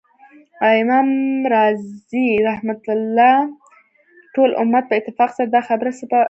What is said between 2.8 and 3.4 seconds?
الله: